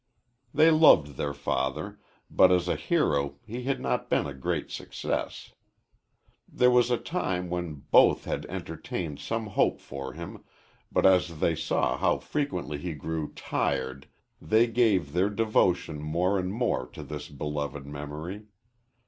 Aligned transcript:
They 0.51 0.71
loved 0.71 1.09
their 1.15 1.31
father, 1.31 1.99
but 2.27 2.51
as 2.51 2.67
a 2.67 2.75
hero 2.75 3.35
he 3.45 3.65
had 3.65 3.79
not 3.79 4.09
been 4.09 4.25
a 4.25 4.33
great 4.33 4.71
success. 4.71 5.53
There 6.51 6.71
was 6.71 6.89
a 6.89 6.97
time 6.97 7.51
when 7.51 7.75
both 7.91 8.25
had 8.25 8.47
entertained 8.47 9.19
some 9.19 9.45
hope 9.45 9.79
for 9.79 10.13
him, 10.13 10.43
but 10.91 11.05
as 11.05 11.37
they 11.39 11.53
saw 11.55 11.97
how 11.99 12.17
frequently 12.17 12.79
he 12.79 12.95
grew 12.95 13.31
"tired" 13.33 14.07
they 14.41 14.65
gave 14.65 15.13
their 15.13 15.29
devotion 15.29 16.01
more 16.01 16.39
and 16.39 16.51
more 16.51 16.87
to 16.93 17.03
this 17.03 17.29
beloved 17.29 17.85
memory. 17.85 18.47